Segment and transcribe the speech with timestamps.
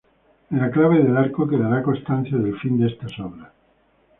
[0.49, 3.51] En la clave del arco quedará constancia del fin de estas obras.